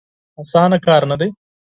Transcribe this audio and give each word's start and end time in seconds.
اسانه 0.41 0.77
کار 0.85 1.03
نه 1.11 1.15
دی. 1.19 1.29